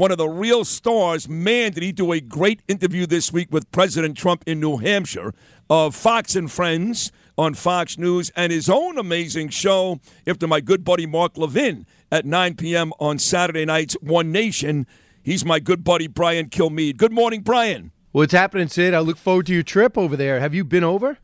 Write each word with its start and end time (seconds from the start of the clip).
one 0.00 0.10
of 0.10 0.16
the 0.16 0.26
real 0.26 0.64
stars. 0.64 1.28
Man, 1.28 1.72
did 1.72 1.82
he 1.82 1.92
do 1.92 2.10
a 2.12 2.22
great 2.22 2.62
interview 2.66 3.04
this 3.04 3.34
week 3.34 3.48
with 3.52 3.70
President 3.70 4.16
Trump 4.16 4.42
in 4.46 4.58
New 4.58 4.78
Hampshire 4.78 5.34
of 5.68 5.94
Fox 5.94 6.34
and 6.34 6.50
Friends 6.50 7.12
on 7.36 7.52
Fox 7.52 7.98
News 7.98 8.32
and 8.34 8.50
his 8.50 8.70
own 8.70 8.96
amazing 8.96 9.50
show 9.50 10.00
after 10.26 10.46
my 10.46 10.60
good 10.60 10.84
buddy 10.84 11.04
Mark 11.04 11.36
Levin 11.36 11.84
at 12.10 12.24
9 12.24 12.56
p.m. 12.56 12.94
on 12.98 13.18
Saturday 13.18 13.66
nights, 13.66 13.94
One 14.00 14.32
Nation. 14.32 14.86
He's 15.22 15.44
my 15.44 15.60
good 15.60 15.84
buddy 15.84 16.06
Brian 16.06 16.48
Kilmeade. 16.48 16.96
Good 16.96 17.12
morning, 17.12 17.42
Brian. 17.42 17.92
What's 18.12 18.32
happening, 18.32 18.68
Sid? 18.68 18.94
I 18.94 19.00
look 19.00 19.18
forward 19.18 19.44
to 19.48 19.52
your 19.52 19.62
trip 19.62 19.98
over 19.98 20.16
there. 20.16 20.40
Have 20.40 20.54
you 20.54 20.64
been 20.64 20.82
over? 20.82 21.18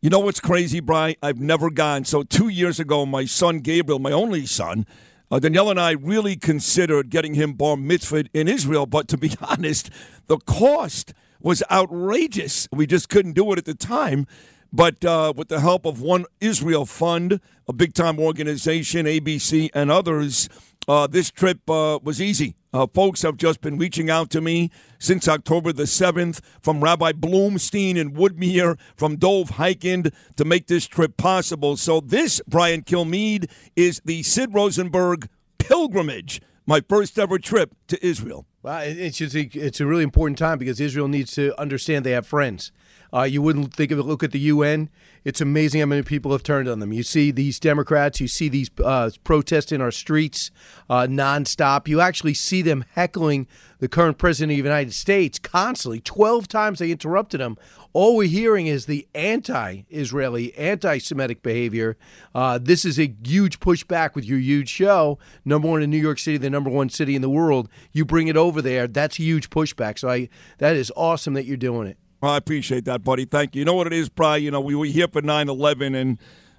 You 0.00 0.08
know 0.08 0.20
what's 0.20 0.38
crazy, 0.38 0.78
Brian? 0.78 1.16
I've 1.20 1.40
never 1.40 1.68
gone. 1.68 2.04
So 2.04 2.22
two 2.22 2.46
years 2.46 2.78
ago, 2.78 3.04
my 3.04 3.24
son 3.24 3.58
Gabriel, 3.58 3.98
my 3.98 4.12
only 4.12 4.46
son, 4.46 4.86
uh, 5.30 5.38
Danielle 5.38 5.70
and 5.70 5.80
I 5.80 5.92
really 5.92 6.36
considered 6.36 7.10
getting 7.10 7.34
him 7.34 7.52
bar 7.52 7.76
mitzvah 7.76 8.24
in 8.34 8.48
Israel, 8.48 8.86
but 8.86 9.08
to 9.08 9.16
be 9.16 9.32
honest, 9.40 9.90
the 10.26 10.38
cost 10.38 11.14
was 11.40 11.62
outrageous. 11.70 12.68
We 12.72 12.86
just 12.86 13.08
couldn't 13.08 13.32
do 13.32 13.52
it 13.52 13.58
at 13.58 13.64
the 13.64 13.74
time. 13.74 14.26
But 14.72 15.04
uh, 15.04 15.32
with 15.36 15.48
the 15.48 15.60
help 15.60 15.84
of 15.84 16.00
One 16.00 16.26
Israel 16.40 16.86
Fund, 16.86 17.40
a 17.68 17.72
big 17.72 17.92
time 17.92 18.20
organization, 18.20 19.06
ABC, 19.06 19.70
and 19.74 19.90
others, 19.90 20.48
uh, 20.90 21.06
this 21.06 21.30
trip 21.30 21.70
uh, 21.70 22.00
was 22.02 22.20
easy. 22.20 22.56
Uh, 22.72 22.84
folks 22.92 23.22
have 23.22 23.36
just 23.36 23.60
been 23.60 23.78
reaching 23.78 24.10
out 24.10 24.28
to 24.30 24.40
me 24.40 24.70
since 24.98 25.28
October 25.28 25.72
the 25.72 25.84
7th, 25.84 26.40
from 26.60 26.82
Rabbi 26.82 27.12
Bloomstein 27.12 27.96
and 27.96 28.14
Woodmere, 28.16 28.76
from 28.96 29.14
Dov 29.14 29.52
Hikind, 29.52 30.12
to 30.34 30.44
make 30.44 30.66
this 30.66 30.86
trip 30.86 31.16
possible. 31.16 31.76
So, 31.76 32.00
this, 32.00 32.40
Brian 32.48 32.82
Kilmeade, 32.82 33.48
is 33.76 34.00
the 34.04 34.24
Sid 34.24 34.52
Rosenberg 34.52 35.28
pilgrimage, 35.58 36.42
my 36.66 36.80
first 36.80 37.20
ever 37.20 37.38
trip 37.38 37.72
to 37.86 38.04
Israel. 38.04 38.46
Well, 38.62 38.82
it's 38.82 39.18
just 39.18 39.36
a, 39.36 39.42
it's 39.42 39.80
a 39.80 39.86
really 39.86 40.02
important 40.02 40.38
time 40.38 40.58
because 40.58 40.80
Israel 40.80 41.06
needs 41.06 41.32
to 41.32 41.58
understand 41.58 42.04
they 42.04 42.10
have 42.10 42.26
friends. 42.26 42.72
Uh, 43.12 43.22
you 43.22 43.42
wouldn't 43.42 43.74
think 43.74 43.90
of 43.90 43.98
it. 43.98 44.04
Look 44.04 44.22
at 44.22 44.32
the 44.32 44.38
UN. 44.40 44.88
It's 45.24 45.40
amazing 45.40 45.80
how 45.80 45.86
many 45.86 46.02
people 46.02 46.32
have 46.32 46.42
turned 46.42 46.68
on 46.68 46.78
them. 46.78 46.92
You 46.92 47.02
see 47.02 47.30
these 47.30 47.60
Democrats. 47.60 48.20
You 48.20 48.28
see 48.28 48.48
these 48.48 48.70
uh, 48.82 49.10
protests 49.24 49.72
in 49.72 49.80
our 49.80 49.90
streets 49.90 50.50
uh, 50.88 51.06
nonstop. 51.08 51.88
You 51.88 52.00
actually 52.00 52.34
see 52.34 52.62
them 52.62 52.84
heckling 52.94 53.46
the 53.78 53.88
current 53.88 54.18
president 54.18 54.52
of 54.52 54.62
the 54.62 54.68
United 54.68 54.94
States 54.94 55.38
constantly. 55.38 56.00
Twelve 56.00 56.48
times 56.48 56.78
they 56.78 56.90
interrupted 56.90 57.40
him. 57.40 57.58
All 57.92 58.16
we're 58.16 58.28
hearing 58.28 58.68
is 58.68 58.86
the 58.86 59.08
anti-Israeli, 59.14 60.54
anti-Semitic 60.56 61.42
behavior. 61.42 61.96
Uh, 62.32 62.58
this 62.62 62.84
is 62.84 63.00
a 63.00 63.12
huge 63.24 63.58
pushback 63.58 64.14
with 64.14 64.24
your 64.24 64.38
huge 64.38 64.68
show. 64.68 65.18
Number 65.44 65.68
one 65.68 65.82
in 65.82 65.90
New 65.90 65.98
York 65.98 66.20
City, 66.20 66.36
the 66.36 66.50
number 66.50 66.70
one 66.70 66.88
city 66.88 67.16
in 67.16 67.22
the 67.22 67.28
world. 67.28 67.68
You 67.90 68.04
bring 68.04 68.28
it 68.28 68.36
over 68.36 68.62
there. 68.62 68.86
That's 68.86 69.18
a 69.18 69.22
huge 69.22 69.50
pushback. 69.50 69.98
So 69.98 70.08
I, 70.08 70.28
that 70.58 70.76
is 70.76 70.92
awesome 70.96 71.34
that 71.34 71.46
you're 71.46 71.56
doing 71.56 71.88
it. 71.88 71.98
Well, 72.20 72.32
I 72.32 72.36
appreciate 72.36 72.84
that, 72.84 73.02
buddy. 73.02 73.24
Thank 73.24 73.54
you. 73.54 73.60
You 73.60 73.64
know 73.64 73.74
what 73.74 73.86
it 73.86 73.94
is, 73.94 74.10
Brian? 74.10 74.42
You 74.42 74.50
know, 74.50 74.60
we 74.60 74.74
were 74.74 74.84
here 74.84 75.08
for 75.08 75.22
9 75.22 75.48
11, 75.48 75.94
and, 75.94 76.18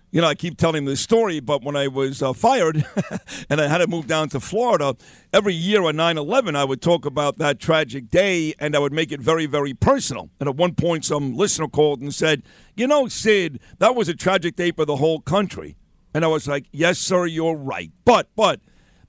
you 0.09 0.19
know, 0.19 0.27
I 0.27 0.33
keep 0.33 0.57
telling 0.57 0.85
this 0.85 1.01
story, 1.01 1.39
but 1.39 1.63
when 1.63 1.75
I 1.75 1.87
was 1.87 2.23
uh, 2.23 2.33
fired 2.33 2.83
and 3.49 3.61
I 3.61 3.67
had 3.67 3.77
to 3.77 3.87
move 3.87 4.07
down 4.07 4.29
to 4.29 4.39
Florida, 4.39 4.95
every 5.31 5.53
year 5.53 5.83
on 5.83 5.97
9 5.97 6.17
11, 6.17 6.55
I 6.55 6.63
would 6.63 6.81
talk 6.81 7.05
about 7.05 7.37
that 7.37 7.59
tragic 7.59 8.09
day 8.09 8.55
and 8.57 8.75
I 8.75 8.79
would 8.79 8.91
make 8.91 9.11
it 9.11 9.21
very, 9.21 9.45
very 9.45 9.75
personal. 9.75 10.31
And 10.39 10.49
at 10.49 10.55
one 10.55 10.73
point, 10.73 11.05
some 11.05 11.35
listener 11.35 11.67
called 11.67 12.01
and 12.01 12.13
said, 12.13 12.41
You 12.75 12.87
know, 12.87 13.07
Sid, 13.07 13.59
that 13.77 13.95
was 13.95 14.09
a 14.09 14.15
tragic 14.15 14.55
day 14.55 14.71
for 14.71 14.85
the 14.85 14.95
whole 14.95 15.19
country. 15.21 15.75
And 16.11 16.25
I 16.25 16.27
was 16.27 16.47
like, 16.47 16.65
Yes, 16.71 16.97
sir, 16.97 17.27
you're 17.27 17.55
right. 17.55 17.91
But, 18.03 18.29
but, 18.35 18.61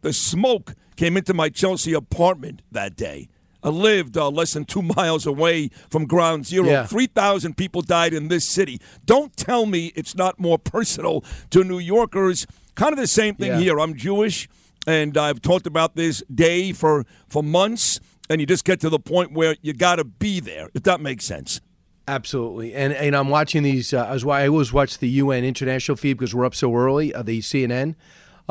the 0.02 0.12
smoke 0.12 0.74
came 0.96 1.16
into 1.16 1.32
my 1.32 1.48
Chelsea 1.48 1.94
apartment 1.94 2.60
that 2.72 2.96
day. 2.96 3.28
I 3.62 3.68
lived 3.68 4.16
uh, 4.16 4.28
less 4.30 4.52
than 4.54 4.64
two 4.64 4.82
miles 4.96 5.26
away 5.26 5.70
from 5.90 6.06
ground 6.06 6.46
zero. 6.46 6.66
Yeah. 6.68 6.86
3,000 6.86 7.56
people 7.56 7.82
died 7.82 8.12
in 8.14 8.28
this 8.28 8.44
city. 8.44 8.80
Don't 9.06 9.36
tell 9.36 9.66
me 9.66 9.92
it's 9.94 10.14
not 10.14 10.38
more 10.40 10.58
personal 10.76 11.24
to 11.50 11.62
New 11.64 11.78
Yorkers. 11.78 12.46
Kind 12.74 12.92
of 12.92 12.98
the 12.98 13.06
same 13.06 13.34
thing 13.34 13.52
Yeah. 13.52 13.58
here. 13.58 13.80
I'm 13.80 13.94
Jewish, 13.94 14.48
and 14.86 15.16
I've 15.16 15.40
talked 15.42 15.66
about 15.66 15.94
this 15.94 16.22
day 16.34 16.72
for, 16.72 17.04
for 17.28 17.42
months, 17.42 18.00
and 18.30 18.40
you 18.40 18.46
just 18.46 18.64
get 18.64 18.80
to 18.80 18.88
the 18.88 18.98
point 18.98 19.32
where 19.32 19.56
you 19.62 19.72
got 19.74 19.96
to 19.96 20.04
be 20.04 20.40
there, 20.40 20.70
if 20.74 20.82
that 20.84 21.00
makes 21.00 21.24
sense. 21.24 21.60
Absolutely, 22.08 22.74
and 22.74 22.92
and 22.92 23.14
I'm 23.14 23.28
watching 23.28 23.62
these. 23.62 23.94
Uh, 23.94 24.04
as 24.06 24.24
why 24.24 24.42
I 24.42 24.48
always 24.48 24.72
watch 24.72 24.98
the 24.98 25.08
UN 25.08 25.44
international 25.44 25.96
feed 25.96 26.14
because 26.14 26.34
we're 26.34 26.44
up 26.44 26.54
so 26.54 26.74
early. 26.74 27.14
Uh, 27.14 27.22
the 27.22 27.38
CNN. 27.40 27.94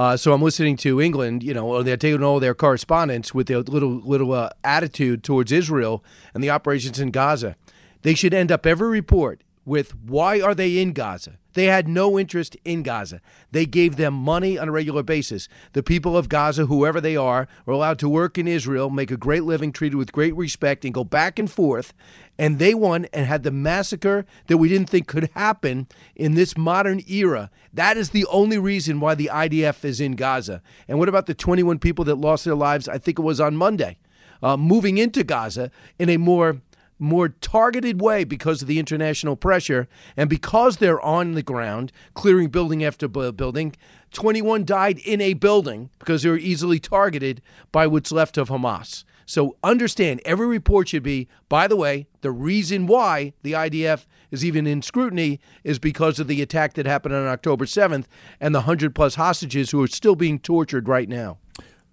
Uh, 0.02 0.18
so 0.18 0.34
I'm 0.34 0.42
listening 0.42 0.78
to 0.78 1.00
England. 1.00 1.44
You 1.44 1.54
know, 1.54 1.84
they're 1.84 1.96
taking 1.96 2.24
all 2.24 2.40
their 2.40 2.56
correspondence 2.56 3.36
with 3.36 3.46
their 3.46 3.60
little 3.60 4.02
little 4.02 4.34
uh, 4.34 4.50
attitude 4.64 5.24
towards 5.24 5.52
Israel 5.52 6.04
and 6.34 6.44
the 6.44 6.50
operations 6.50 7.00
in 7.00 7.12
Gaza. 7.12 7.56
They 8.02 8.16
should 8.16 8.34
end 8.34 8.52
up 8.52 8.66
every 8.66 8.90
report 8.90 9.44
with 9.72 9.96
why 9.96 10.42
are 10.42 10.54
they 10.54 10.80
in 10.80 10.92
Gaza? 10.92 11.38
They 11.54 11.68
had 11.68 11.88
no 11.88 12.20
interest 12.20 12.58
in 12.66 12.84
Gaza. 12.84 13.22
They 13.54 13.66
gave 13.66 13.96
them 13.96 14.14
money 14.14 14.58
on 14.58 14.68
a 14.68 14.72
regular 14.72 15.02
basis. 15.02 15.48
The 15.72 15.82
people 15.82 16.18
of 16.18 16.28
Gaza, 16.28 16.66
whoever 16.66 17.00
they 17.00 17.16
are, 17.16 17.48
are 17.66 17.74
allowed 17.74 17.98
to 18.00 18.10
work 18.10 18.38
in 18.38 18.50
Israel, 18.50 18.90
make 18.90 19.12
a 19.12 19.16
great 19.16 19.46
living, 19.46 19.72
treated 19.72 19.96
with 19.96 20.12
great 20.12 20.36
respect, 20.36 20.84
and 20.84 20.94
go 20.94 21.06
back 21.06 21.40
and 21.40 21.50
forth. 21.50 21.94
And 22.38 22.60
they 22.60 22.74
won 22.74 23.06
and 23.14 23.28
had 23.28 23.44
the 23.44 23.52
massacre 23.52 24.26
that 24.48 24.58
we 24.58 24.68
didn't 24.68 24.90
think 24.90 25.08
could 25.08 25.30
happen 25.36 25.88
in 26.18 26.36
this 26.36 26.58
modern 26.58 27.02
era. 27.08 27.50
That 27.74 27.96
is 27.96 28.10
the 28.10 28.26
only 28.26 28.58
reason 28.58 29.00
why 29.00 29.16
the 29.16 29.30
IDF 29.32 29.86
is 29.86 30.02
in 30.02 30.18
Gaza. 30.18 30.62
And 30.90 31.00
what 31.00 31.08
about 31.08 31.28
the 31.28 31.34
21 31.34 31.80
people 31.80 32.04
that 32.06 32.16
lost 32.16 32.44
their 32.44 32.56
lives? 32.56 32.90
I 32.90 32.98
think 32.98 33.20
it 33.20 33.22
was 33.22 33.40
on 33.40 33.56
Monday, 33.56 34.00
uh, 34.44 34.58
moving 34.58 34.98
into 34.98 35.24
Gaza 35.24 35.72
in 35.98 36.10
a 36.10 36.18
more 36.18 36.60
more 37.02 37.30
targeted 37.30 38.00
way 38.00 38.24
because 38.24 38.62
of 38.62 38.68
the 38.68 38.80
international 38.80 39.36
pressure 39.36 39.88
and 40.16 40.30
because 40.30 40.78
they're 40.78 41.02
on 41.02 41.34
the 41.34 41.44
ground 41.44 41.92
clearing 42.14 42.50
building 42.50 42.84
after 42.84 43.08
building. 43.08 43.76
21 44.14 44.66
died 44.66 45.00
in 45.00 45.20
a 45.20 45.34
building 45.34 45.90
because 46.00 46.24
they 46.24 46.30
were 46.30 46.38
easily 46.38 46.80
targeted 46.80 47.42
by 47.72 47.88
what's 47.88 48.12
left 48.12 48.38
of 48.38 48.50
Hamas. 48.50 49.04
So 49.26 49.56
understand 49.64 50.22
every 50.26 50.48
report 50.48 50.90
should 50.90 51.04
be 51.04 51.28
by 51.48 51.68
the 51.68 51.76
way 51.76 52.08
the 52.22 52.32
reason 52.32 52.86
why 52.86 53.34
the 53.44 53.54
IDF 53.54 54.06
is 54.30 54.44
even 54.44 54.68
in 54.68 54.82
scrutiny 54.82 55.40
is 55.64 55.80
because 55.80 56.20
of 56.20 56.28
the 56.28 56.42
attack 56.42 56.74
that 56.74 56.86
happened 56.86 57.16
on 57.16 57.28
October 57.28 57.66
7th 57.66 58.06
and 58.40 58.54
the 58.54 58.60
100 58.60 58.94
plus 58.94 59.16
hostages 59.16 59.72
who 59.72 59.82
are 59.82 59.88
still 59.88 60.16
being 60.16 60.38
tortured 60.38 60.88
right 60.88 61.08
now 61.08 61.38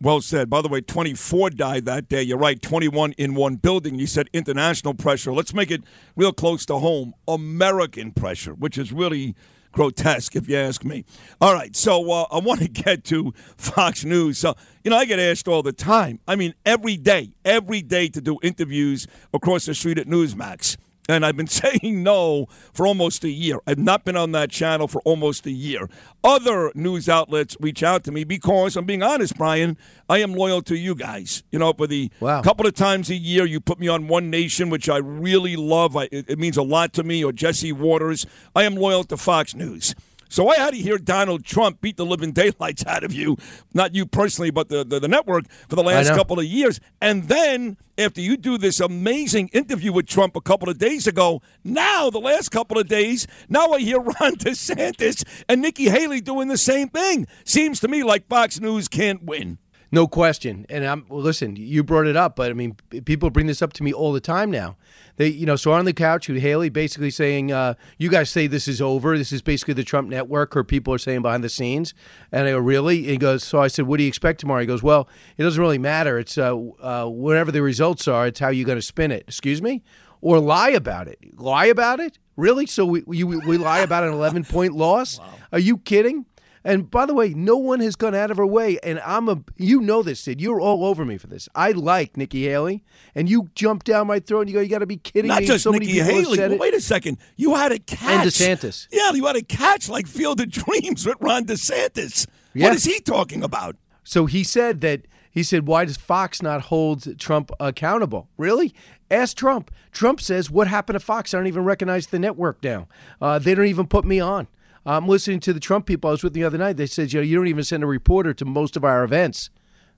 Well 0.01 0.21
said. 0.21 0.49
By 0.49 0.63
the 0.63 0.69
way, 0.69 0.81
24 0.81 1.51
died 1.51 1.85
that 1.87 2.09
day. 2.09 2.23
You're 2.23 2.39
right, 2.39 2.61
21 2.63 3.13
in 3.13 3.35
one 3.35 3.57
building. 3.57 3.99
You 3.99 4.07
said 4.07 4.29
international 4.33 4.95
pressure. 4.95 5.33
Let's 5.33 5.53
make 5.53 5.73
it 5.73 5.83
real 6.15 6.33
close 6.33 6.65
to 6.67 6.79
home. 6.79 7.15
American 7.27 8.13
pressure, 8.13 8.55
which 8.55 8.79
is 8.79 8.93
really 8.93 9.35
grotesque, 9.73 10.37
if 10.37 10.49
you 10.49 10.57
ask 10.57 10.85
me. 10.85 11.05
All 11.41 11.53
right, 11.53 11.75
so 11.75 12.11
uh, 12.13 12.27
I 12.31 12.39
want 12.39 12.61
to 12.61 12.69
get 12.85 13.05
to 13.05 13.33
Fox 13.57 14.05
News. 14.05 14.39
So, 14.39 14.55
you 14.85 14.91
know, 14.91 14.97
I 14.97 15.05
get 15.05 15.19
asked 15.19 15.49
all 15.49 15.63
the 15.63 15.73
time. 15.73 16.21
I 16.29 16.37
mean, 16.37 16.55
every 16.65 16.97
day, 16.97 17.33
every 17.45 17.83
day 17.83 18.09
to 18.09 18.21
do 18.21 18.39
interviews 18.43 19.09
across 19.35 19.67
the 19.67 19.75
street 19.75 19.99
at 19.99 20.07
Newsmax. 20.07 20.77
And 21.09 21.25
I've 21.25 21.37
been 21.37 21.47
saying 21.63 22.03
no 22.03 22.47
for 22.73 22.87
almost 22.87 23.25
a 23.25 23.31
year. 23.31 23.59
I've 23.67 23.79
not 23.79 24.05
been 24.05 24.17
on 24.17 24.33
that 24.33 24.51
channel 24.51 24.89
for 24.89 25.01
almost 25.03 25.47
a 25.47 25.51
year. 25.51 25.89
Other 26.23 26.71
news 26.75 27.09
outlets 27.09 27.57
reach 27.61 27.83
out 27.83 28.05
to 28.05 28.13
me 28.13 28.25
because 28.25 28.77
I'm 28.77 28.85
being 28.85 29.03
honest, 29.03 29.37
Brian. 29.39 29.79
I 30.09 30.19
am 30.19 30.35
loyal 30.35 30.63
to 30.63 30.77
you 30.77 30.95
guys. 30.95 31.43
You 31.51 31.59
know, 31.61 31.73
for 31.73 31.87
the 31.87 32.11
Wow. 32.21 32.43
couple 32.43 32.67
of 32.67 32.75
times 32.75 33.09
a 33.11 33.15
year 33.15 33.47
you 33.47 33.61
put 33.61 33.79
me 33.81 33.89
on 33.89 34.09
One 34.09 34.29
Nation, 34.31 34.69
which 34.71 34.89
I 34.89 34.99
really 34.99 35.57
love. 35.57 35.97
I, 35.97 36.09
it, 36.13 36.27
it 36.29 36.39
means 36.39 36.57
a 36.57 36.63
lot 36.63 36.93
to 36.95 37.03
me. 37.03 37.25
Or 37.25 37.33
Jesse 37.33 37.73
Watters. 37.73 38.27
I 38.55 38.65
am 38.65 38.75
loyal 38.75 39.05
to 39.05 39.17
Fox 39.17 39.55
News. 39.55 39.95
So 40.29 40.49
I 40.49 40.57
had 40.57 40.73
to 40.73 40.77
hear 40.79 40.99
Donald 40.99 41.45
Trump 41.45 41.81
beat 41.81 41.97
the 41.97 42.07
living 42.07 42.33
daylights 42.33 42.85
out 42.87 43.05
of 43.05 43.13
you, 43.13 43.37
not 43.75 43.95
you 43.95 44.07
personally, 44.07 44.51
but 44.51 44.69
the, 44.69 44.85
the, 44.85 45.01
the 45.01 45.09
network 45.09 45.49
for 45.69 45.77
the 45.77 45.83
last 45.83 46.09
couple 46.17 46.39
of 46.39 46.45
years. 46.45 46.81
And 47.01 47.29
then 47.29 47.77
after 47.97 48.21
you 48.21 48.37
do 48.37 48.59
this 48.59 48.81
amazing 48.81 49.49
interview 49.49 49.93
with 49.93 50.07
Trump 50.07 50.37
a 50.37 50.41
couple 50.41 50.69
of 50.69 50.79
days 50.79 51.07
ago, 51.07 51.43
now 51.65 52.11
the 52.11 52.21
last 52.21 52.51
couple 52.51 52.79
of 52.79 52.87
days, 52.89 53.27
now 53.49 53.73
I 53.73 53.81
hear 53.81 54.01
Ron 54.01 54.37
DeSantis 54.37 55.25
and 55.49 55.61
Nikki 55.63 55.89
Haley 55.89 56.21
doing 56.21 56.49
the 56.49 56.59
same 56.59 56.89
thing. 56.89 57.27
Seems 57.45 57.81
to 57.81 57.89
me 57.89 58.03
like 58.03 58.29
Fox 58.29 58.61
News 58.61 58.89
can't 58.89 59.25
win. 59.25 59.59
No 59.91 60.07
question. 60.07 60.67
And 60.69 60.85
I'm 60.85 61.07
well, 61.09 61.21
listen, 61.21 61.57
you 61.57 61.83
brought 61.83 62.07
it 62.07 62.17
up, 62.17 62.37
but 62.37 62.51
I 62.51 62.55
mean, 62.55 62.77
people 63.05 63.31
bring 63.31 63.47
this 63.47 63.63
up 63.63 63.73
to 63.75 63.83
me 63.83 63.93
all 63.93 64.13
the 64.13 64.21
time 64.21 64.51
now. 64.51 64.77
They, 65.17 65.29
you 65.29 65.47
know, 65.47 65.57
so 65.57 65.73
on 65.73 65.85
the 65.87 65.95
couch 65.95 66.29
with 66.29 66.41
Haley 66.41 66.69
basically 66.69 67.11
saying, 67.11 67.53
uh, 67.53 67.75
"You 67.97 68.11
guys 68.11 68.29
say 68.29 68.47
this 68.47 68.69
is 68.69 68.83
over. 68.83 69.17
This 69.17 69.33
is 69.33 69.41
basically 69.41 69.75
the 69.75 69.85
Trump 69.85 70.09
network." 70.09 70.57
Or 70.57 70.63
people 70.63 70.93
are 70.93 70.99
saying 70.99 71.23
behind 71.23 71.43
the 71.43 71.49
scenes, 71.49 71.95
and 72.31 72.47
I 72.47 72.51
go, 72.51 72.59
"Really?" 72.59 73.05
He 73.05 73.17
goes, 73.17 73.43
"So 73.43 73.61
I 73.61 73.69
said, 73.69 73.87
what 73.87 73.97
do 73.97 74.03
you 74.03 74.09
expect 74.09 74.41
tomorrow?" 74.41 74.61
He 74.61 74.67
goes, 74.67 74.83
"Well, 74.83 75.09
it 75.39 75.43
doesn't 75.43 75.61
really 75.61 75.79
matter. 75.79 76.19
It's 76.19 76.37
uh, 76.37 76.55
uh, 76.55 77.07
whatever 77.07 77.51
the 77.51 77.63
results 77.63 78.07
are. 78.07 78.27
It's 78.27 78.41
how 78.41 78.49
you're 78.49 78.67
going 78.67 78.79
to 78.79 78.83
spin 78.83 79.11
it. 79.11 79.25
Excuse 79.27 79.63
me, 79.63 79.83
or 80.21 80.39
lie 80.39 80.71
about 80.71 81.09
it. 81.09 81.19
Lie 81.39 81.67
about 81.67 81.99
it? 81.99 82.19
Really? 82.37 82.67
So 82.67 82.85
we 82.85 83.03
we, 83.07 83.25
we 83.25 83.57
lie 83.57 83.81
about 83.81 84.05
an 84.05 84.13
11 84.13 84.45
point 84.45 84.75
loss? 84.75 85.19
Are 85.51 85.59
you 85.59 85.79
kidding?" 85.79 86.27
And 86.69 86.91
by 86.91 87.07
the 87.07 87.15
way, 87.15 87.31
no 87.31 87.57
one 87.57 87.81
has 87.81 87.97
gone 87.97 88.15
out 88.15 88.31
of 88.31 88.37
her 88.37 88.47
way. 88.47 88.79
And 88.83 89.01
I'm 89.01 89.27
a, 89.31 89.43
you 89.57 89.81
know 89.81 90.03
this, 90.03 90.21
Sid. 90.21 90.39
You're 90.39 90.61
all 90.61 90.85
over 90.85 91.03
me 91.03 91.17
for 91.17 91.27
this. 91.27 91.49
I 91.55 91.71
like 91.71 92.19
Nikki 92.19 92.45
Haley, 92.45 92.85
and 93.15 93.27
you 93.27 93.49
jump 93.55 93.85
down 93.85 94.07
my 94.07 94.21
throat 94.21 94.43
and 94.43 94.51
you 94.51 94.55
go, 94.55 94.61
"You 94.61 94.69
got 94.69 94.81
to 94.81 94.87
be 94.87 94.99
kidding 94.99 95.31
Not 95.31 95.41
me!" 95.41 95.47
just 95.47 95.65
so 95.65 95.71
Nikki 95.71 95.99
Haley. 95.99 96.37
said 96.37 96.51
Well, 96.51 96.59
wait 96.59 96.75
a 96.75 96.81
second. 96.83 97.17
You 97.37 97.55
had 97.55 97.73
a 97.73 97.79
catch. 97.79 98.03
And 98.03 98.31
DeSantis. 98.61 98.87
Yeah, 98.93 99.13
you 99.13 99.25
had 99.25 99.37
a 99.37 99.43
catch 99.43 99.89
like 99.89 100.07
Field 100.07 100.43
of 100.43 100.51
Dreams 100.51 101.07
with 101.07 101.17
Ron 101.21 101.47
DeSantis. 101.47 102.27
Yeah. 102.53 102.67
What 102.67 102.77
is 102.77 102.85
he 102.85 103.01
talking 103.01 103.43
about? 103.43 103.77
So 104.05 104.27
he 104.27 104.45
said 104.45 104.83
that 104.83 105.07
he 105.31 105.43
said, 105.43 105.67
"Why 105.67 105.87
does 105.87 105.97
Fox 105.97 106.43
not 106.43 106.63
hold 106.65 107.19
Trump 107.19 107.51
accountable?" 107.59 108.29
Really? 108.37 108.75
Ask 109.11 109.39
Trump. 109.39 109.71
Trump 109.91 110.21
says, 110.21 110.51
"What 110.51 110.69
happened 110.69 110.97
to 110.97 111.01
Fox? 111.01 111.33
I 111.33 111.39
don't 111.39 111.47
even 111.47 111.65
recognize 111.65 112.09
the 112.09 112.19
network 112.19 112.63
now. 112.63 112.89
Uh, 113.23 113.39
they 113.39 113.55
don't 113.55 113.65
even 113.65 113.87
put 113.87 114.05
me 114.05 114.21
on." 114.21 114.49
I'm 114.89 115.07
listening 115.07 115.41
to 115.41 115.53
the 115.53 115.61
Trump 115.61 115.85
people 115.85 116.09
I 116.09 116.13
was 116.13 116.25
with 116.25 116.33
the 116.33 116.45
other 116.45 116.57
night. 116.57 116.79
They 116.79 116.87
said, 116.87 117.13
"You 117.13 117.21
know, 117.21 117.25
you 117.25 117.37
don't 117.37 117.47
even 117.47 117.63
send 117.63 117.83
a 117.83 117.87
reporter 117.87 118.33
to 118.33 118.45
most 118.47 118.75
of 118.75 118.85
our 118.85 119.05
events." 119.05 119.51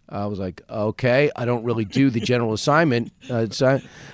I 0.09 0.27
was 0.27 0.41
like, 0.41 0.63
"Okay, 0.69 1.31
I 1.37 1.45
don't 1.45 1.63
really 1.63 1.85
do 1.85 2.11
the 2.11 2.19
general 2.19 2.53
assignment." 2.53 3.13
Uh, 3.31 3.47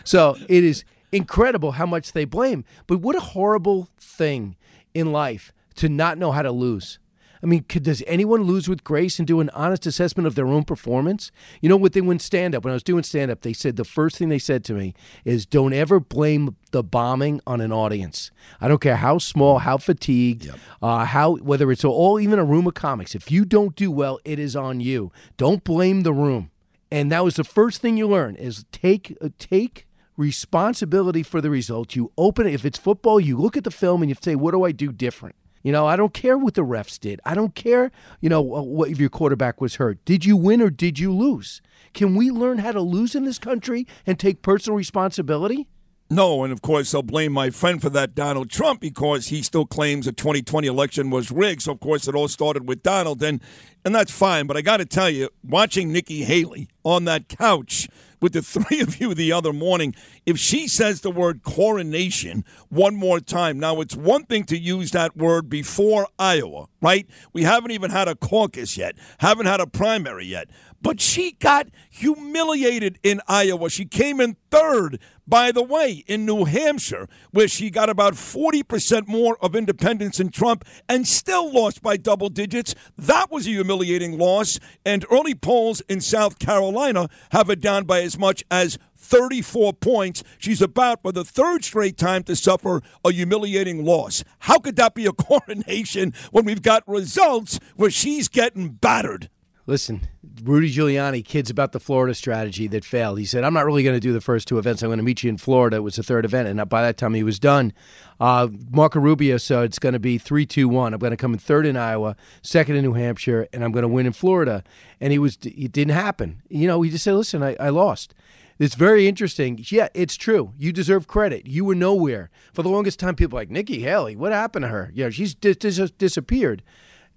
so 0.05 0.37
it 0.49 0.64
is 0.64 0.84
incredible 1.12 1.73
how 1.73 1.87
much 1.87 2.12
they 2.12 2.26
blame. 2.26 2.64
But 2.87 2.99
what 2.99 3.17
a 3.17 3.20
horrible 3.20 3.88
thing 3.99 4.56
in 4.93 5.12
life 5.12 5.50
to 5.76 5.88
not 5.88 6.19
know 6.19 6.32
how 6.32 6.43
to 6.43 6.52
lose. 6.52 6.99
I 7.46 7.48
mean, 7.48 7.62
could, 7.69 7.84
does 7.84 8.02
anyone 8.08 8.43
lose 8.43 8.69
with 8.69 8.82
grace 8.82 9.20
and 9.20 9.28
do 9.28 9.38
an 9.38 9.50
honest 9.50 9.87
assessment 9.87 10.26
of 10.26 10.34
their 10.34 10.48
own 10.48 10.64
performance? 10.64 11.31
You 11.60 11.69
know 11.69 11.76
what 11.76 11.93
they 11.93 12.00
when 12.00 12.19
stand 12.19 12.56
up 12.56 12.64
when 12.64 12.72
I 12.72 12.75
was 12.75 12.82
doing 12.82 13.04
stand 13.04 13.31
up, 13.31 13.43
they 13.43 13.52
said 13.52 13.76
the 13.76 13.84
first 13.84 14.19
thing 14.19 14.31
they 14.31 14.40
said 14.40 14.64
to 14.64 14.72
me 14.72 14.94
is 15.25 15.46
don't 15.46 15.72
ever 15.72 16.00
blame 16.00 16.56
the 16.72 16.82
bombing 16.82 17.40
on 17.46 17.60
an 17.60 17.70
audience. 17.70 18.32
I 18.60 18.66
don't 18.66 18.81
care 18.81 18.96
how 18.96 19.19
small, 19.19 19.60
how 19.60 19.78
fatigued, 19.78 20.50
uh, 20.82 21.04
how 21.04 21.37
whether 21.37 21.70
it's 21.70 21.84
all 21.84 22.19
even 22.19 22.40
a 22.40 22.44
room 22.44 22.66
of 22.66 22.75
comics. 22.75 23.14
If 23.14 23.31
you 23.31 23.44
don't 23.44 23.76
do 23.76 23.93
well, 23.93 24.19
it 24.25 24.40
is 24.40 24.56
on 24.56 24.81
you. 24.81 25.12
Don't 25.37 25.62
blame 25.62 26.02
the 26.02 26.12
room. 26.12 26.50
And 26.90 27.12
that 27.12 27.22
was 27.22 27.37
the 27.37 27.44
first 27.44 27.81
thing 27.81 27.96
you 27.96 28.08
learn 28.08 28.34
is 28.34 28.64
take 28.72 29.16
uh, 29.20 29.28
take 29.38 29.87
responsibility 30.16 31.22
for 31.22 31.40
the 31.40 31.50
result. 31.50 31.94
You 31.94 32.10
open 32.19 32.48
it. 32.48 32.54
If 32.54 32.64
it's 32.64 32.78
football, 32.78 33.20
you 33.20 33.37
look 33.37 33.56
at 33.56 33.62
the 33.62 33.70
film 33.70 34.02
and 34.02 34.10
you 34.10 34.16
say, 34.20 34.34
what 34.34 34.50
do 34.50 34.64
I 34.64 34.72
do 34.72 34.90
different? 34.90 35.37
You 35.62 35.73
know, 35.73 35.87
I 35.87 35.97
don't 35.97 36.14
care 36.14 36.38
what 36.38 36.55
the 36.55 36.64
refs 36.64 36.99
did. 36.99 37.20
I 37.25 37.35
don't 37.35 37.55
care, 37.55 37.91
you 38.20 38.29
know, 38.29 38.41
what 38.41 38.91
if 38.91 39.00
your 39.00 39.08
quarterback 39.08 39.61
was 39.61 39.76
hurt. 39.76 40.05
Did 40.05 40.25
you 40.25 40.37
win 40.37 40.62
or 40.62 40.70
did 40.70 40.99
you 40.99 41.12
lose? 41.12 41.61
Can 41.93 42.14
we 42.14 42.31
learn 42.31 42.58
how 42.58 42.73
to 42.73 42.81
lose 42.81 43.14
in 43.14 43.25
this 43.25 43.38
country 43.38 43.87
and 44.06 44.19
take 44.19 44.43
personal 44.43 44.76
responsibility? 44.76 45.67
No, 46.08 46.44
and 46.44 46.53
of 46.53 46.62
course 46.62 46.94
I'll 46.94 47.03
blame 47.03 47.32
my 47.32 47.50
friend 47.50 47.82
for 47.82 47.91
that, 47.91 48.14
Donald 48.14 48.49
Trump, 48.49 48.81
because 48.81 49.26
he 49.26 49.43
still 49.43 49.67
claims 49.67 50.06
the 50.06 50.12
2020 50.12 50.69
election 50.69 51.11
was 51.11 51.32
rigged. 51.32 51.62
So 51.62 51.73
of 51.73 51.81
course 51.81 52.06
it 52.06 52.14
all 52.14 52.29
started 52.29 52.69
with 52.69 52.85
Donald, 52.85 53.23
and 53.25 53.41
and 53.85 53.93
that's 53.93 54.12
fine. 54.12 54.47
But 54.47 54.56
I 54.56 54.62
got 54.62 54.76
to 54.76 54.85
tell 54.85 55.11
you, 55.11 55.31
watching 55.43 55.93
Nikki 55.93 56.23
Haley 56.23 56.69
on 56.85 57.06
that 57.06 57.29
couch 57.29 57.88
with 58.20 58.32
the 58.32 58.42
three 58.42 58.80
of 58.80 59.00
you 59.00 59.14
the 59.14 59.32
other 59.32 59.52
morning, 59.52 59.94
if 60.24 60.38
she 60.38 60.68
says 60.68 61.00
the 61.00 61.10
word 61.10 61.42
coronation 61.42 62.44
one 62.68 62.94
more 62.94 63.20
time, 63.20 63.58
now 63.58 63.80
it's 63.80 63.96
one 63.96 64.24
thing 64.24 64.44
to 64.44 64.58
use 64.58 64.90
that 64.92 65.16
word 65.16 65.48
before 65.48 66.08
Iowa, 66.18 66.66
right? 66.86 67.10
We 67.32 67.42
haven't 67.42 67.72
even 67.72 67.90
had 67.90 68.06
a 68.06 68.14
caucus 68.14 68.76
yet, 68.76 68.94
haven't 69.18 69.46
had 69.46 69.58
a 69.58 69.66
primary 69.66 70.24
yet, 70.24 70.48
but 70.80 71.00
she 71.00 71.32
got 71.32 71.66
humiliated 71.90 73.00
in 73.02 73.20
Iowa. 73.26 73.70
She 73.70 73.86
came 73.86 74.20
in 74.20 74.36
third, 74.52 75.00
by 75.26 75.50
the 75.50 75.64
way, 75.64 76.04
in 76.06 76.24
New 76.24 76.44
Hampshire, 76.44 77.08
where 77.32 77.48
she 77.48 77.70
got 77.70 77.90
about 77.90 78.14
40% 78.14 79.08
more 79.08 79.36
of 79.40 79.56
independents 79.56 80.18
than 80.18 80.28
Trump 80.28 80.64
and 80.88 81.08
still 81.08 81.52
lost 81.52 81.82
by 81.82 81.96
double 81.96 82.28
digits. 82.28 82.76
That 82.96 83.32
was 83.32 83.48
a 83.48 83.50
humiliating 83.50 84.16
loss. 84.16 84.60
And 84.84 85.04
early 85.10 85.34
polls 85.34 85.82
in 85.88 86.00
South 86.00 86.38
Carolina 86.38 87.08
have 87.32 87.50
it 87.50 87.60
down 87.60 87.82
by 87.82 88.02
as 88.02 88.16
much 88.16 88.44
as 88.48 88.78
34 89.06 89.73
points. 89.75 90.23
She's 90.38 90.61
about 90.61 91.03
for 91.03 91.12
the 91.12 91.25
third 91.25 91.64
straight 91.64 91.97
time 91.97 92.23
to 92.25 92.37
suffer 92.37 92.82
a 93.05 93.12
humiliating 93.12 93.85
loss. 93.85 94.25
How 94.41 94.58
could 94.58 94.76
that 94.76 94.94
be 94.94 95.06
a 95.06 95.12
coronation 95.12 96.12
when 96.32 96.44
we've 96.44 96.62
got 96.62 96.87
results 96.87 97.58
where 97.76 97.91
she's 97.91 98.29
getting 98.29 98.70
battered? 98.70 99.31
Listen, 99.69 100.06
Rudy 100.44 100.73
Giuliani 100.73 101.25
kids 101.25 101.50
about 101.50 101.73
the 101.73 101.81
Florida 101.81 102.14
strategy 102.14 102.69
that 102.69 102.85
failed. 102.85 103.19
He 103.19 103.25
said, 103.25 103.43
"I'm 103.43 103.53
not 103.53 103.67
really 103.67 103.82
going 103.82 103.97
to 103.97 104.00
do 104.00 104.12
the 104.12 104.20
first 104.20 104.47
two 104.47 104.58
events. 104.58 104.81
I'm 104.81 104.91
going 104.91 104.99
to 104.99 105.03
meet 105.03 105.25
you 105.25 105.29
in 105.29 105.38
Florida." 105.38 105.79
It 105.79 105.81
was 105.81 105.97
the 105.97 106.05
third 106.05 106.25
event, 106.25 106.49
and 106.49 106.69
by 106.69 106.82
that 106.82 106.97
time 106.97 107.14
he 107.14 107.25
was 107.25 107.41
done. 107.41 107.73
Uh, 108.20 108.47
Marco 108.70 109.00
Rubio 109.00 109.38
said 109.38 109.64
it's 109.64 109.81
going 109.81 109.94
to 109.94 109.99
be 109.99 110.19
three, 110.19 110.47
two, 110.47 110.69
one. 110.69 110.94
I'm 110.94 111.00
going 111.00 111.11
to 111.11 111.17
come 111.17 111.32
in 111.32 111.41
third 111.41 111.67
in 111.67 111.76
Iowa, 111.76 112.14
second 112.43 112.76
in 112.76 112.85
New 112.85 112.93
Hampshire, 112.93 113.49
and 113.53 113.64
I'm 113.64 113.73
going 113.73 113.82
to 113.82 113.88
win 113.88 114.06
in 114.06 114.12
Florida. 114.12 114.62
And 115.00 115.12
he 115.12 115.19
was, 115.19 115.37
it 115.43 115.73
didn't 115.73 115.94
happen. 115.94 116.43
You 116.49 116.69
know, 116.69 116.81
he 116.82 116.91
just 116.91 117.03
said, 117.03 117.14
"Listen, 117.14 117.43
I, 117.43 117.56
I 117.58 117.70
lost." 117.70 118.14
It's 118.58 118.75
very 118.75 119.06
interesting. 119.06 119.62
Yeah, 119.69 119.88
it's 119.94 120.17
true. 120.17 120.53
You 120.56 120.73
deserve 120.73 121.06
credit. 121.06 121.47
You 121.47 121.64
were 121.64 121.75
nowhere 121.75 122.31
for 122.55 122.62
the 122.62 122.69
longest 122.70 122.99
time. 122.99 123.14
People 123.14 123.37
like 123.38 123.50
Nikki 123.50 123.81
Haley. 123.81 124.17
What 124.17 124.32
happened 124.32 124.62
to 124.64 124.69
her? 124.69 124.91
Yeah, 124.94 125.11
she's 125.11 125.35
dis- 125.35 125.56
dis- 125.56 125.91
disappeared. 125.93 126.62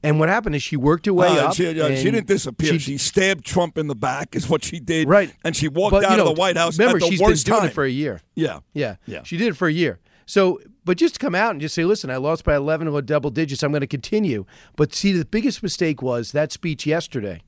And 0.01 0.19
what 0.19 0.29
happened 0.29 0.55
is 0.55 0.63
she 0.63 0.77
worked 0.77 1.05
her 1.07 1.13
way 1.13 1.27
Uh, 1.27 1.47
up. 1.49 1.55
she, 1.55 1.67
uh, 1.79 1.95
she 1.95 2.03
didn't 2.11 2.27
disappear. 2.27 2.73
She, 2.73 2.79
she- 2.79 2.97
stabbed 2.97 3.45
Trump 3.45 3.77
in 3.77 3.87
the 3.87 3.95
back, 3.95 4.35
is 4.35 4.49
what 4.49 4.63
she 4.63 4.79
did. 4.79 5.07
Right. 5.09 5.33
And 5.43 5.55
she 5.55 5.67
walked 5.67 5.91
But, 5.91 6.05
out 6.05 6.11
you 6.11 6.17
know, 6.17 6.29
of 6.29 6.35
the 6.35 6.39
White 6.39 6.55
House 6.57 6.77
Remember, 6.79 6.99
she's 7.01 7.19
been 7.19 7.33
doing 7.33 7.59
time. 7.59 7.67
it 7.69 7.73
for 7.73 7.83
a 7.83 7.89
year. 7.89 8.21
yeah. 8.35 8.59
Yeah, 8.73 8.95
Yeah. 9.05 9.23
She 9.23 9.35
did 9.37 9.47
it 9.49 9.57
for 9.57 9.67
a 9.67 9.73
year. 9.73 9.99
So, 10.25 10.59
but 10.85 10.97
just 10.97 11.15
to 11.15 11.19
come 11.19 11.33
out 11.35 11.51
and 11.51 11.59
just 11.61 11.73
say, 11.73 11.83
"Listen, 11.85 12.09
I 12.11 12.17
lost 12.17 12.43
by 12.43 12.55
11 12.55 12.87
or 12.87 13.01
double 13.01 13.29
digits. 13.31 13.63
I'm 13.63 13.71
going 13.71 13.81
to 13.81 13.87
continue." 13.87 14.45
But 14.75 14.93
see, 14.93 15.11
the 15.11 15.25
biggest 15.25 15.63
mistake 15.63 16.01
was 16.03 16.31
that 16.33 16.51
speech 16.51 16.85
yesterday. 16.85 17.41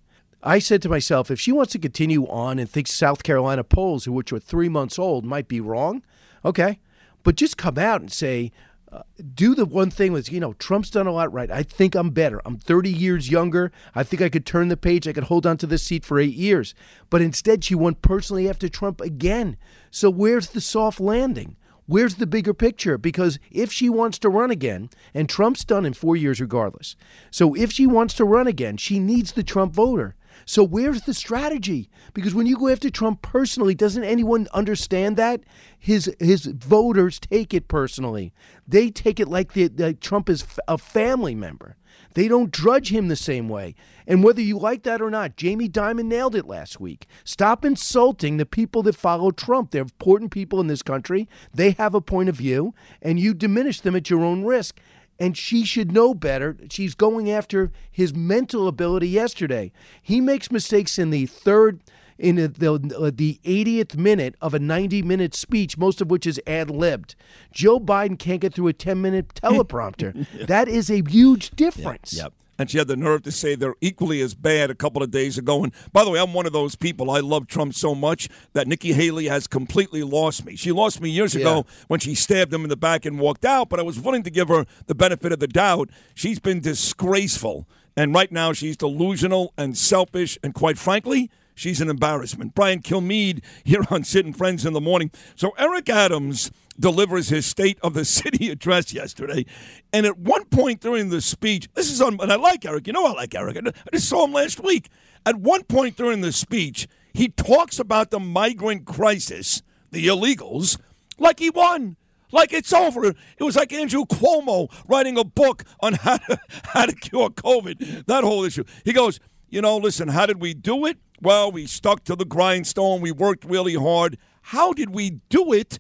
I 0.44 0.60
said 0.60 0.82
to 0.82 0.90
myself, 0.90 1.30
if 1.30 1.40
she 1.40 1.52
wants 1.52 1.72
to 1.74 1.80
continue 1.80 2.28
on 2.28 2.58
and 2.58 2.70
thinks 2.70 2.92
South 2.92 3.24
Carolina 3.24 3.64
polls, 3.64 4.08
which 4.08 4.34
are 4.34 4.40
three 4.40 4.70
months 4.70 4.98
old, 4.98 5.24
might 5.24 5.48
be 5.48 5.62
wrong, 5.62 6.04
okay, 6.44 6.80
but 7.24 7.36
just 7.36 7.58
come 7.58 7.78
out 7.78 8.02
and 8.02 8.12
say, 8.12 8.52
uh, 8.92 9.04
do 9.34 9.56
the 9.56 9.66
one 9.66 9.90
thing 9.90 10.12
was, 10.12 10.32
you 10.32 10.40
know, 10.40 10.54
Trump's 10.54 10.90
done 10.90 11.08
a 11.08 11.12
lot 11.12 11.32
right. 11.32 11.50
I 11.50 11.64
think 11.64 11.96
I'm 11.96 12.10
better. 12.10 12.42
I'm 12.44 12.58
30 12.58 12.92
years 12.92 13.30
younger. 13.30 13.72
I 13.96 14.04
think 14.04 14.22
I 14.22 14.30
could 14.30 14.46
turn 14.46 14.68
the 14.68 14.76
page. 14.76 15.08
I 15.08 15.14
could 15.14 15.26
hold 15.26 15.46
on 15.46 15.58
to 15.58 15.68
this 15.68 15.84
seat 15.84 16.04
for 16.04 16.20
eight 16.20 16.34
years. 16.34 16.76
But 17.10 17.22
instead, 17.22 17.64
she 17.64 17.76
went 17.76 18.02
personally 18.02 18.50
after 18.50 18.68
Trump 18.68 19.00
again. 19.00 19.56
So 19.92 20.10
where's 20.10 20.50
the 20.50 20.60
soft 20.60 21.00
landing? 21.00 21.56
Where's 21.86 22.16
the 22.16 22.28
bigger 22.28 22.54
picture? 22.54 22.98
Because 22.98 23.40
if 23.50 23.72
she 23.72 23.90
wants 23.90 24.20
to 24.20 24.30
run 24.30 24.52
again, 24.52 24.90
and 25.14 25.30
Trump's 25.30 25.64
done 25.64 25.86
in 25.86 25.94
four 25.94 26.16
years 26.16 26.42
regardless, 26.42 26.96
so 27.30 27.54
if 27.54 27.72
she 27.72 27.88
wants 27.88 28.14
to 28.16 28.26
run 28.26 28.48
again, 28.48 28.78
she 28.78 29.00
needs 29.00 29.34
the 29.34 29.44
Trump 29.44 29.74
voter. 29.74 30.16
So 30.46 30.64
where's 30.64 31.04
the 31.04 31.14
strategy? 31.14 31.90
Because 32.14 32.34
when 32.34 32.48
you 32.48 32.58
go 32.58 32.70
after 32.70 32.90
Trump 32.90 33.22
personally, 33.22 33.76
doesn't 33.76 34.04
anyone 34.04 34.48
understand 34.54 35.18
that? 35.18 35.42
His 35.78 36.14
his 36.20 36.46
voters 36.46 37.20
take 37.20 37.54
it 37.54 37.68
personally. 37.68 38.34
They 38.68 38.90
take 38.90 39.20
it 39.20 39.28
like 39.28 39.54
the, 39.54 39.68
the 39.68 39.94
Trump 39.94 40.30
is 40.30 40.46
a 40.68 40.78
family 40.78 41.36
member. 41.36 41.78
They 42.14 42.28
don't 42.28 42.52
drudge 42.52 42.92
him 42.92 43.08
the 43.08 43.16
same 43.16 43.48
way. 43.48 43.76
And 44.06 44.24
whether 44.24 44.42
you 44.42 44.58
like 44.58 44.84
that 44.84 45.02
or 45.02 45.10
not, 45.10 45.38
Jamie 45.38 45.70
Dimon 45.70 46.06
nailed 46.06 46.36
it 46.36 46.48
last 46.48 46.80
week. 46.80 47.08
Stop 47.24 47.64
insulting 47.64 48.38
the 48.38 48.46
people 48.46 48.84
that 48.84 48.96
follow 48.96 49.32
Trump. 49.32 49.72
They're 49.72 49.84
important 49.84 50.32
people 50.32 50.60
in 50.60 50.68
this 50.68 50.82
country. 50.82 51.30
They 51.54 51.72
have 51.72 51.96
a 51.96 52.02
point 52.02 52.30
of 52.30 52.36
view, 52.36 52.74
and 53.02 53.20
you 53.20 53.34
diminish 53.34 53.82
them 53.82 53.96
at 53.96 54.10
your 54.10 54.24
own 54.24 54.44
risk. 54.44 54.80
And 55.22 55.38
she 55.38 55.66
should 55.66 55.92
know 55.92 56.16
better. 56.16 56.58
She's 56.72 56.96
going 56.96 57.30
after 57.30 57.72
his 57.92 58.14
mental 58.16 58.68
ability 58.68 59.08
yesterday. 59.08 59.72
He 60.02 60.20
makes 60.20 60.52
mistakes 60.52 60.98
in 60.98 61.12
the 61.12 61.28
third 61.28 61.82
in 62.18 62.36
the, 62.36 62.48
the, 62.48 63.12
the 63.12 63.40
80th 63.44 63.98
minute 63.98 64.36
of 64.42 64.54
a 64.54 64.60
90 64.60 65.02
minute 65.02 65.36
speech, 65.36 65.78
most 65.78 66.02
of 66.02 66.10
which 66.10 66.26
is 66.26 66.40
ad 66.48 66.70
libbed. 66.70 67.16
Joe 67.52 67.80
Biden 67.80 68.18
can't 68.18 68.42
get 68.42 68.54
through 68.54 68.68
a 68.68 68.74
10 68.74 69.02
minute 69.02 69.34
teleprompter. 69.36 70.26
That 70.48 70.68
is 70.68 70.90
a 70.90 71.04
huge 71.08 71.52
difference. 71.52 72.14
Yep. 72.14 72.34
And 72.60 72.70
she 72.70 72.78
had 72.78 72.88
the 72.88 72.96
nerve 72.96 73.24
to 73.24 73.32
say 73.32 73.56
they're 73.56 73.76
equally 73.82 74.22
as 74.22 74.36
bad 74.36 74.70
a 74.70 74.76
couple 74.76 75.02
of 75.02 75.10
days 75.10 75.38
ago. 75.38 75.64
And 75.64 75.74
by 75.92 76.04
the 76.04 76.12
way, 76.12 76.20
I'm 76.20 76.34
one 76.34 76.46
of 76.46 76.54
those 76.54 76.76
people. 76.76 77.10
I 77.10 77.20
love 77.20 77.48
Trump 77.48 77.74
so 77.74 77.96
much 77.96 78.30
that 78.54 78.68
Nikki 78.68 78.94
Haley 78.94 79.28
has 79.28 79.48
completely 79.48 80.04
lost 80.04 80.46
me. 80.46 80.56
She 80.56 80.72
lost 80.72 81.02
me 81.02 81.10
years 81.10 81.34
ago 81.34 81.66
when 81.88 82.00
she 82.00 82.14
stabbed 82.14 82.54
him 82.54 82.64
in 82.64 82.70
the 82.70 82.78
back 82.78 83.06
and 83.06 83.20
walked 83.20 83.46
out, 83.46 83.70
but 83.70 83.80
I 83.80 83.84
was 83.84 84.00
willing 84.00 84.24
to 84.24 84.30
give 84.30 84.50
her 84.50 84.66
the 84.86 84.96
benefit 84.96 85.32
of 85.32 85.40
the 85.40 85.48
doubt. 85.48 85.90
She's 86.14 86.40
been 86.40 86.60
disgraceful. 86.60 87.68
And 87.98 88.14
right 88.14 88.32
now, 88.32 88.54
she's 88.54 88.78
delusional 88.78 89.54
and 89.58 89.78
selfish. 89.78 90.38
And 90.44 90.54
quite 90.54 90.78
frankly, 90.78 91.30
she's 91.62 91.80
an 91.80 91.90
embarrassment. 91.90 92.56
Brian 92.56 92.82
Kilmeade 92.82 93.44
here 93.64 93.84
on 93.90 94.04
and 94.16 94.36
Friends 94.36 94.66
in 94.66 94.74
the 94.74 94.82
Morning. 94.82 95.12
So 95.36 95.52
Eric 95.58 95.90
Adams 95.90 96.52
delivers 96.80 97.30
his 97.30 97.46
State 97.46 97.78
of 97.84 97.94
the 97.94 98.04
City 98.20 98.50
address 98.50 98.94
yesterday. 98.94 99.46
And 99.94 100.06
at 100.06 100.18
one 100.18 100.46
point 100.46 100.82
during 100.82 101.10
the 101.10 101.22
speech, 101.22 101.70
this 101.76 101.92
is 101.92 102.02
on, 102.02 102.20
and 102.20 102.32
I 102.32 102.36
like 102.36 102.66
Eric. 102.66 102.88
You 102.88 102.94
know 102.94 103.06
I 103.06 103.14
like 103.14 103.36
Eric. 103.36 103.58
I 103.58 103.72
just 103.94 104.10
saw 104.10 104.26
him 104.26 104.34
last 104.34 104.62
week. 104.64 104.90
At 105.26 105.36
one 105.36 105.64
point 105.64 105.98
during 105.98 106.22
the 106.22 106.32
speech, 106.32 106.88
he 107.14 107.30
talks 107.30 107.78
about 107.78 108.10
the 108.10 108.20
migrant 108.20 108.86
crisis, 108.86 109.62
the 109.92 110.08
illegals, 110.08 110.80
like 111.20 111.40
he 111.40 111.52
won. 111.52 111.96
like 112.32 112.54
it's 112.54 112.74
over. 112.74 113.06
It 113.06 113.44
was 113.44 113.56
like 113.56 113.72
Andrew 113.72 114.06
Cuomo 114.06 114.72
writing 114.88 115.18
a 115.18 115.24
book 115.24 115.64
on 115.82 115.94
how 115.94 116.18
to, 116.18 116.40
how 116.64 116.86
to 116.86 116.96
cure 116.96 117.30
COVID, 117.30 118.06
that 118.06 118.24
whole 118.24 118.44
issue. 118.44 118.64
He 118.84 118.94
goes, 118.94 119.20
you 119.52 119.62
know, 119.62 119.78
listen, 119.78 120.08
how 120.08 120.26
did 120.26 120.42
we 120.42 120.56
do 120.56 120.86
it? 120.86 120.98
Well, 121.22 121.52
we 121.52 121.68
stuck 121.68 122.04
to 122.06 122.16
the 122.16 122.26
grindstone. 122.26 123.02
We 123.02 123.12
worked 123.12 123.46
really 123.46 123.76
hard. 123.76 124.18
How 124.42 124.74
did 124.74 124.90
we 124.90 125.20
do 125.30 125.54
it? 125.54 125.78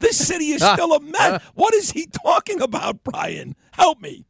This 0.00 0.18
city 0.18 0.50
is 0.50 0.62
still 0.72 0.92
a 0.92 1.00
mess. 1.00 1.42
What 1.54 1.72
is 1.72 1.92
he 1.92 2.06
talking 2.06 2.60
about, 2.60 3.02
Brian? 3.04 3.54
Help 3.70 4.02
me. 4.02 4.26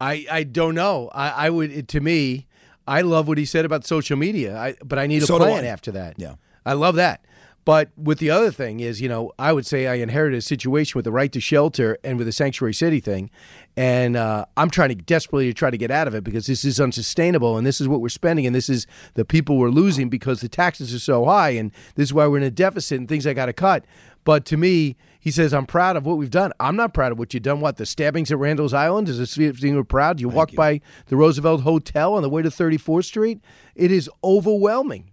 I, 0.00 0.26
I 0.30 0.42
don't 0.44 0.74
know. 0.74 1.10
I, 1.12 1.46
I 1.46 1.50
would 1.50 1.88
to 1.88 2.00
me, 2.00 2.46
I 2.86 3.00
love 3.00 3.26
what 3.26 3.38
he 3.38 3.44
said 3.44 3.64
about 3.64 3.86
social 3.86 4.16
media. 4.16 4.56
I, 4.56 4.76
but 4.84 4.98
I 4.98 5.06
need 5.06 5.22
a 5.22 5.26
So 5.26 5.38
plan 5.38 5.64
after 5.64 5.90
that. 5.92 6.14
Yeah. 6.18 6.34
I 6.66 6.74
love 6.74 6.94
that. 6.96 7.24
But 7.64 7.90
with 7.96 8.18
the 8.18 8.28
other 8.30 8.50
thing 8.50 8.80
is, 8.80 9.00
you 9.00 9.08
know, 9.08 9.32
I 9.38 9.52
would 9.52 9.64
say 9.64 9.86
I 9.86 9.94
inherited 9.94 10.36
a 10.36 10.42
situation 10.42 10.98
with 10.98 11.06
the 11.06 11.12
right 11.12 11.32
to 11.32 11.40
shelter 11.40 11.96
and 12.04 12.18
with 12.18 12.26
the 12.26 12.32
sanctuary 12.32 12.74
city 12.74 13.00
thing, 13.00 13.30
and 13.76 14.16
uh, 14.16 14.46
I'm 14.56 14.70
trying 14.70 14.90
to 14.90 14.94
desperately 14.94 15.52
try 15.52 15.70
to 15.70 15.76
get 15.76 15.90
out 15.90 16.06
of 16.06 16.14
it 16.14 16.22
because 16.22 16.46
this 16.46 16.64
is 16.64 16.80
unsustainable, 16.80 17.56
and 17.56 17.66
this 17.66 17.80
is 17.80 17.88
what 17.88 18.00
we're 18.00 18.08
spending, 18.08 18.46
and 18.46 18.54
this 18.54 18.68
is 18.68 18.86
the 19.14 19.24
people 19.24 19.56
we're 19.58 19.68
losing 19.68 20.08
because 20.08 20.40
the 20.40 20.48
taxes 20.48 20.94
are 20.94 20.98
so 20.98 21.24
high, 21.24 21.50
and 21.50 21.72
this 21.96 22.08
is 22.08 22.14
why 22.14 22.26
we're 22.26 22.36
in 22.38 22.42
a 22.44 22.50
deficit 22.50 22.98
and 22.98 23.08
things 23.08 23.26
I 23.26 23.34
got 23.34 23.46
to 23.46 23.52
cut. 23.52 23.84
But 24.24 24.44
to 24.46 24.56
me, 24.56 24.96
he 25.20 25.30
says, 25.30 25.52
I'm 25.52 25.66
proud 25.66 25.96
of 25.96 26.06
what 26.06 26.18
we've 26.18 26.30
done. 26.30 26.52
I'm 26.60 26.76
not 26.76 26.94
proud 26.94 27.12
of 27.12 27.18
what 27.18 27.34
you've 27.34 27.42
done. 27.42 27.60
What, 27.60 27.76
the 27.76 27.86
stabbings 27.86 28.30
at 28.30 28.38
Randall's 28.38 28.74
Island? 28.74 29.08
Is 29.08 29.18
this 29.18 29.32
something 29.32 29.74
we're 29.74 29.84
proud? 29.84 30.20
You 30.20 30.28
walk 30.28 30.52
by 30.54 30.80
the 31.06 31.16
Roosevelt 31.16 31.62
Hotel 31.62 32.14
on 32.14 32.22
the 32.22 32.30
way 32.30 32.42
to 32.42 32.48
34th 32.50 33.04
Street? 33.04 33.40
It 33.74 33.90
is 33.90 34.10
overwhelming. 34.22 35.10